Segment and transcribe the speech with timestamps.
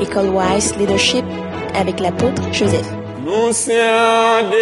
[0.00, 1.24] École Wise Leadership
[1.74, 2.86] avec l'apôtre Joseph.
[3.24, 4.52] Nous sommes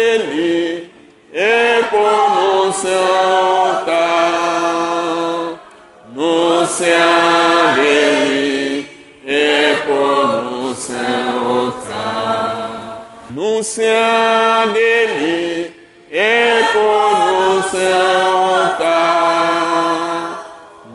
[1.33, 1.99] et pour
[2.35, 3.85] nous sommes
[6.15, 7.85] Nous sommes
[9.27, 11.73] et pour nous sommes
[13.35, 15.71] Nous sommes déliés
[16.11, 18.75] et pour nous sommes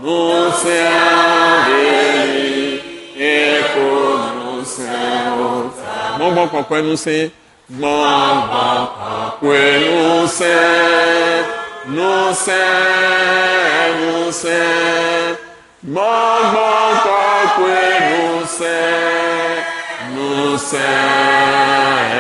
[0.03, 1.10] Nous sommes
[4.79, 5.71] nous sommes
[6.19, 7.31] Mon bon pourquoi nous sommes
[7.69, 8.89] Bon, bon,
[9.41, 10.49] pourquoi nous sommes
[11.89, 12.57] Nous sommes,
[14.01, 15.37] nous sommes
[15.83, 16.01] Bon,
[16.53, 19.61] bon, pourquoi nous sommes
[20.15, 20.81] Nous sommes,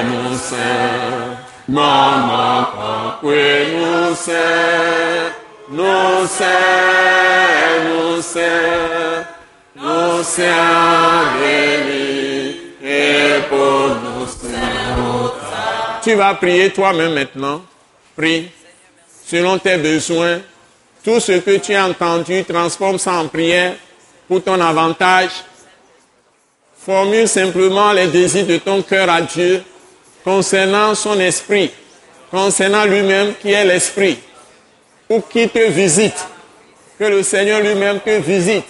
[0.09, 1.37] nous sommes
[1.69, 2.67] Maman,
[3.21, 3.35] pourquoi
[3.75, 5.33] nous sommes
[5.71, 6.71] Nous sommes,
[16.03, 17.63] Tu vas prier toi-même maintenant.
[18.17, 18.51] Prie
[19.31, 20.41] selon tes besoins.
[21.05, 23.75] Tout ce que tu as entendu, transforme ça en prière
[24.27, 25.31] pour ton avantage.
[26.85, 29.63] Formule simplement les désirs de ton cœur à Dieu
[30.25, 31.71] concernant son esprit,
[32.31, 34.19] concernant lui-même qui est l'esprit,
[35.09, 36.27] ou qui te visite,
[36.99, 38.65] que le Seigneur lui-même te visite.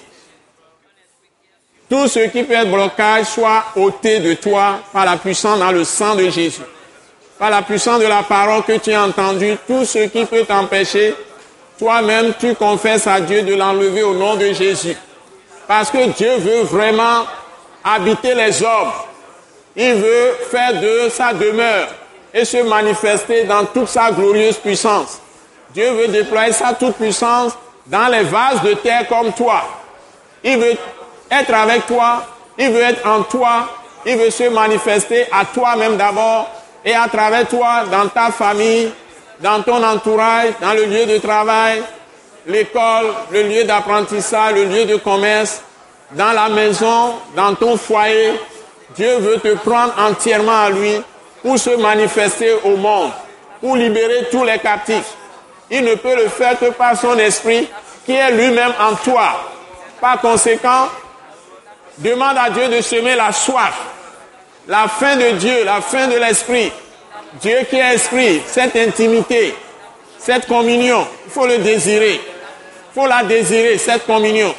[1.88, 5.84] Tout ce qui peut être blocage soit ôté de toi par la puissance dans le
[5.84, 6.62] sang de Jésus.
[7.40, 11.14] Par la puissance de la parole que tu as entendue, tout ce qui peut t'empêcher,
[11.78, 14.94] toi-même tu confesses à Dieu de l'enlever au nom de Jésus.
[15.66, 17.24] Parce que Dieu veut vraiment
[17.82, 18.92] habiter les hommes.
[19.74, 21.88] Il veut faire de sa demeure
[22.34, 25.18] et se manifester dans toute sa glorieuse puissance.
[25.72, 27.52] Dieu veut déployer sa toute puissance
[27.86, 29.62] dans les vases de terre comme toi.
[30.44, 30.76] Il veut
[31.30, 32.22] être avec toi,
[32.58, 33.66] il veut être en toi,
[34.04, 38.90] il veut se manifester à toi-même d'abord et à travers toi dans ta famille,
[39.40, 41.82] dans ton entourage, dans le lieu de travail,
[42.46, 45.62] l'école, le lieu d'apprentissage, le lieu de commerce,
[46.12, 48.32] dans la maison, dans ton foyer.
[48.96, 51.00] Dieu veut te prendre entièrement à lui
[51.42, 53.12] pour se manifester au monde,
[53.60, 55.14] pour libérer tous les captifs.
[55.70, 57.68] Il ne peut le faire que par son esprit
[58.04, 59.40] qui est lui-même en toi.
[60.00, 60.88] Par conséquent,
[61.98, 63.78] demande à Dieu de semer la soif,
[64.68, 66.70] la faim de Dieu, la faim de l'esprit.
[67.40, 69.54] Dieu qui est esprit, cette intimité,
[70.18, 72.14] cette communion, il faut le désirer.
[72.14, 74.54] Il faut la désirer, cette communion.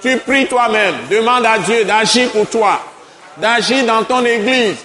[0.00, 2.80] Tu pries toi-même, demande à Dieu d'agir pour toi,
[3.36, 4.76] d'agir dans ton église,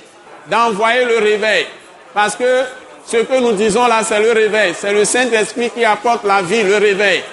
[0.47, 1.67] d'envoyer le réveil.
[2.13, 2.63] Parce que
[3.05, 4.73] ce que nous disons là, c'est le réveil.
[4.79, 7.23] C'est le Saint-Esprit qui apporte la vie, le réveil.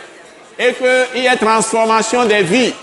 [0.58, 2.74] Et qu'il y ait transformation des vies.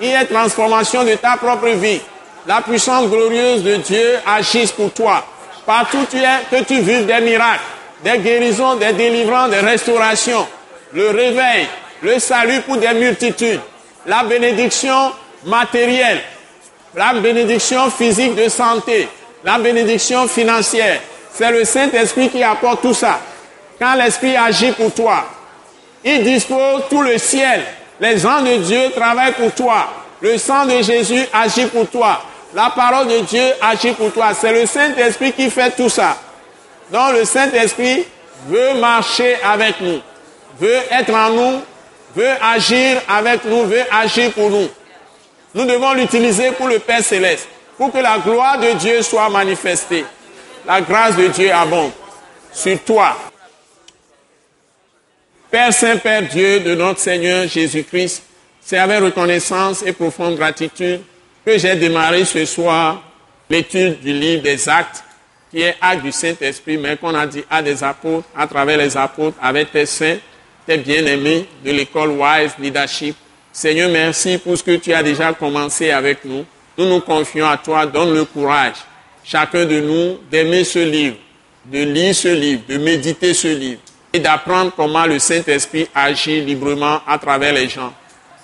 [0.00, 2.00] Il y ait transformation de ta propre vie.
[2.46, 5.24] La puissance glorieuse de Dieu agisse pour toi.
[5.66, 7.60] Partout tu es, que tu vives des miracles,
[8.02, 10.46] des guérisons, des délivrances, des restaurations.
[10.92, 11.66] Le réveil,
[12.02, 13.60] le salut pour des multitudes.
[14.06, 15.12] La bénédiction
[15.44, 16.20] matérielle.
[16.94, 19.08] La bénédiction physique de santé.
[19.44, 21.00] La bénédiction financière.
[21.32, 23.20] C'est le Saint-Esprit qui apporte tout ça.
[23.78, 25.24] Quand l'Esprit agit pour toi,
[26.04, 27.62] il dispose tout le ciel.
[28.00, 29.86] Les anges de Dieu travaillent pour toi.
[30.20, 32.22] Le sang de Jésus agit pour toi.
[32.54, 34.34] La parole de Dieu agit pour toi.
[34.34, 36.16] C'est le Saint-Esprit qui fait tout ça.
[36.92, 38.04] Donc le Saint-Esprit
[38.48, 40.00] veut marcher avec nous,
[40.58, 41.60] veut être en nous,
[42.16, 44.68] veut agir avec nous, veut agir pour nous.
[45.54, 50.04] Nous devons l'utiliser pour le Père céleste, pour que la gloire de Dieu soit manifestée.
[50.66, 51.92] La grâce de Dieu abonde
[52.52, 53.16] sur toi.
[55.50, 58.22] Père Saint, Père Dieu de notre Seigneur Jésus-Christ,
[58.70, 61.00] c'est avec reconnaissance et profonde gratitude
[61.44, 63.02] que j'ai démarré ce soir
[63.48, 65.02] l'étude du livre des actes,
[65.50, 68.96] qui est acte du Saint-Esprit, mais qu'on a dit à des apôtres, à travers les
[68.96, 70.18] apôtres, avec tes saints,
[70.68, 73.16] tes bien-aimés de l'école Wise Leadership.
[73.50, 76.44] Seigneur, merci pour ce que tu as déjà commencé avec nous.
[76.78, 78.76] Nous nous confions à toi, donne le courage,
[79.24, 81.16] chacun de nous, d'aimer ce livre,
[81.64, 83.80] de lire ce livre, de méditer ce livre
[84.12, 87.92] et d'apprendre comment le Saint-Esprit agit librement à travers les gens.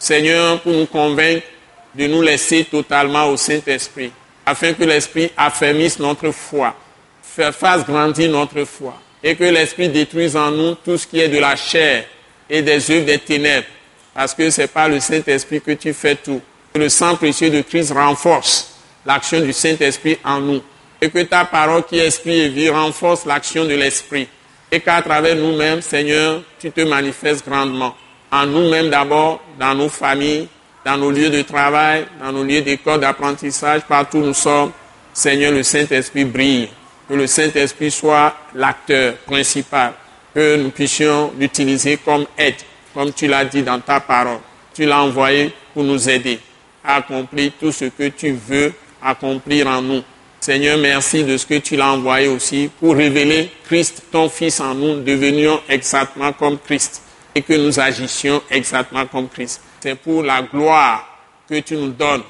[0.06, 1.44] Seigneur, pour nous convaincre
[1.93, 4.12] de nous laisser totalement au Saint-Esprit,
[4.44, 6.76] afin que l'Esprit affermisse notre foi,
[7.20, 11.38] fasse grandir notre foi, et que l'Esprit détruise en nous tout ce qui est de
[11.38, 12.05] la chair
[12.49, 13.67] et des œuvres des ténèbres,
[14.14, 16.41] parce que c'est par le Saint-Esprit que tu fais tout.
[16.73, 20.62] Que le sang précieux de Christ renforce l'action du Saint-Esprit en nous,
[21.00, 24.29] et que ta parole qui est esprit et vie renforce l'action de l'Esprit,
[24.70, 27.97] et qu'à travers nous-mêmes, Seigneur, tu te manifestes grandement,
[28.31, 30.49] en nous-mêmes d'abord, dans nos familles,
[30.84, 34.73] dans nos lieux de travail, dans nos lieux d'école, d'apprentissage, partout où nous sommes.
[35.12, 36.69] Seigneur, le Saint-Esprit brille.
[37.08, 39.93] Que le Saint-Esprit soit l'acteur principal.
[40.34, 42.56] Que nous puissions l'utiliser comme aide,
[42.94, 44.38] comme tu l'as dit dans ta parole.
[44.75, 46.38] Tu l'as envoyé pour nous aider
[46.84, 50.02] à accomplir tout ce que tu veux accomplir en nous.
[50.38, 54.75] Seigneur, merci de ce que tu l'as envoyé aussi pour révéler Christ, ton Fils en
[54.75, 57.02] nous, devenions exactement comme Christ
[57.37, 59.61] et que nous agissions exactement comme Christ.
[59.81, 61.06] C'est pour la gloire
[61.47, 62.23] que tu nous donnes,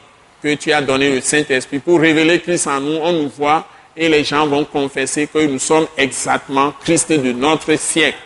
[0.43, 4.09] que tu as donné le Saint-Esprit, pour révéler Christ en nous, on nous voit et
[4.09, 8.19] les gens vont confesser que nous sommes exactement Christ de notre siècle,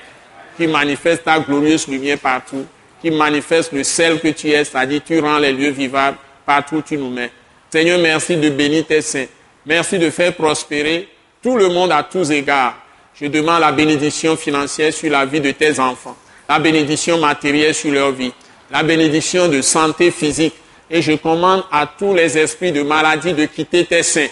[0.56, 2.64] qui manifeste ta glorieuse lumière partout,
[3.02, 6.16] qui manifeste le sel que tu es, c'est-à-dire tu rends les lieux vivables
[6.46, 7.30] partout où tu nous mets.
[7.70, 9.26] Seigneur, merci de bénir tes saints.
[9.66, 11.10] Merci de faire prospérer
[11.42, 12.74] tout le monde à tous égards.
[13.14, 16.16] Je demande la bénédiction financière sur la vie de tes enfants,
[16.50, 18.32] la bénédiction matérielle sur leur vie,
[18.72, 20.54] la bénédiction de santé physique.
[20.90, 24.26] Et je commande à tous les esprits de maladie de quitter tes saints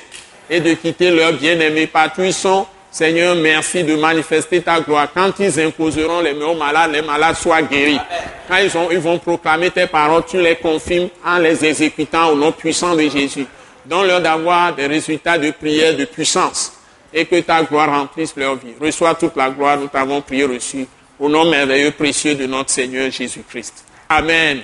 [0.50, 2.67] et de quitter leurs bien-aimés partout ils.
[2.91, 5.06] Seigneur, merci de manifester ta gloire.
[5.15, 8.00] Quand ils imposeront les mains aux malades, les malades soient guéris.
[8.49, 12.50] Quand ils, ils vont proclamer tes paroles, tu les confirmes en les exécutant au nom
[12.50, 13.47] puissant de Jésus.
[13.87, 16.73] Donne-leur d'avoir des résultats de prière de puissance
[17.14, 18.75] et que ta gloire remplisse leur vie.
[18.81, 20.88] Reçois toute la gloire, nous t'avons prié reçu
[21.19, 23.85] au nom merveilleux, précieux de notre Seigneur Jésus-Christ.
[24.09, 24.62] Amen.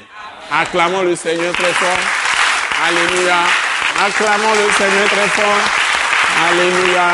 [0.51, 1.99] Acclamons le Seigneur très fort.
[2.87, 3.39] Alléluia.
[4.06, 5.61] Acclamons le Seigneur très fort.
[6.49, 7.11] Alléluia.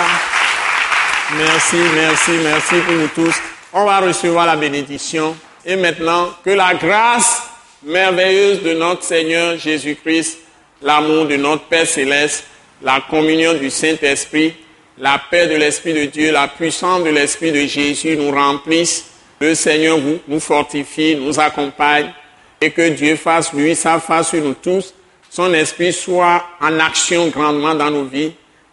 [1.36, 3.34] Merci, merci, merci pour nous tous.
[3.72, 5.36] On va recevoir la bénédiction.
[5.64, 7.42] Et maintenant, que la grâce
[7.82, 10.38] merveilleuse de notre Seigneur Jésus-Christ,
[10.82, 12.44] l'amour de notre Père céleste,
[12.82, 14.54] la communion du Saint-Esprit,
[14.98, 19.09] la paix de l'Esprit de Dieu, la puissance de l'Esprit de Jésus nous remplissent.
[19.40, 19.98] Le Seigneur
[20.28, 22.12] nous fortifie, nous accompagne
[22.60, 24.92] et que Dieu fasse, lui, sa face sur nous tous.
[25.30, 28.32] Son Esprit soit en action grandement dans nos vies,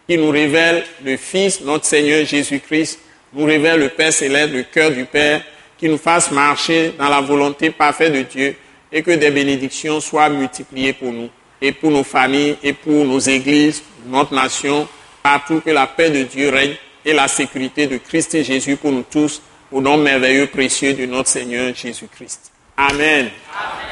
[0.09, 2.99] qui nous révèle le Fils, notre Seigneur Jésus-Christ,
[3.31, 5.41] nous révèle le Père céleste, le cœur du Père,
[5.77, 8.55] qui nous fasse marcher dans la volonté parfaite de Dieu
[8.91, 11.29] et que des bénédictions soient multipliées pour nous
[11.61, 14.85] et pour nos familles et pour nos églises, notre nation,
[15.23, 16.75] partout que la paix de Dieu règne
[17.05, 19.41] et la sécurité de Christ et Jésus pour nous tous,
[19.71, 22.51] au nom merveilleux, précieux de notre Seigneur Jésus-Christ.
[22.77, 23.27] Amen.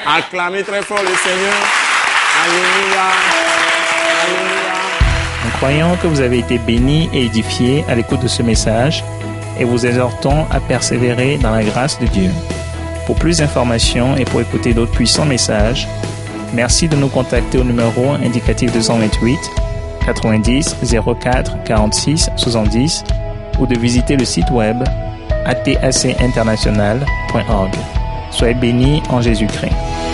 [0.06, 1.54] Acclamez très fort le Seigneur.
[2.44, 3.06] Alléluia.
[4.22, 4.74] Alléluia.
[5.44, 9.04] Nous croyons que vous avez été bénis et édifiés à l'écoute de ce message
[9.60, 12.30] et vous exhortons à persévérer dans la grâce de Dieu.
[13.06, 15.88] Pour plus d'informations et pour écouter d'autres puissants messages,
[16.56, 19.38] Merci de nous contacter au numéro indicatif 228
[20.06, 20.76] 90
[21.20, 23.04] 04 46 70
[23.60, 24.78] ou de visiter le site web
[25.46, 27.74] atacinternational.org.
[28.32, 30.05] Soyez bénis en Jésus-Christ.